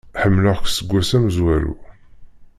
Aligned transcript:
Ḥemmleɣ-k 0.21 0.65
seg 0.69 0.89
ass 0.99 1.11
amezwaru. 1.17 1.73